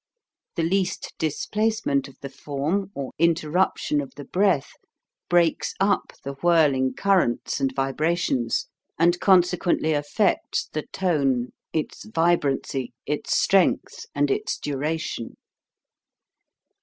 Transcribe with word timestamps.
The 0.55 0.63
least 0.63 1.13
dis 1.19 1.45
placement 1.45 2.07
of 2.07 2.17
the 2.21 2.29
form 2.29 2.89
or 2.95 3.11
interruption 3.19 4.01
of 4.01 4.11
the 4.15 4.25
breath 4.25 4.71
breaks 5.29 5.75
up 5.79 6.11
the 6.23 6.33
whirling 6.41 6.95
currents 6.95 7.59
and 7.59 7.71
vibrations, 7.75 8.67
and 8.97 9.19
consequently 9.19 9.93
affects 9.93 10.65
the 10.65 10.87
tone, 10.91 11.51
its 11.71 12.05
vibrancy, 12.05 12.93
its 13.05 13.37
strength, 13.39 14.07
and 14.15 14.31
its 14.31 14.57
duration. 14.57 15.35